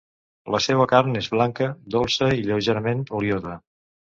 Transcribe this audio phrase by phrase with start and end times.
[0.55, 1.67] La seua carn és blanca,
[1.97, 3.61] dolça i lleugerament oliosa.